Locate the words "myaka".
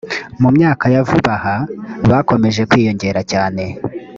0.55-0.85